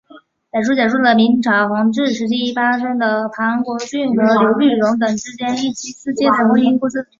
[0.49, 7.07] 本书讲述了明朝弘治时期发生的庞国俊与刘玉蓉等之间一妻四妾的婚姻故事。